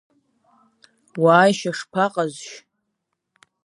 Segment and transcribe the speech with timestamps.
[1.21, 2.49] Уааишьа шԥаҟазшь?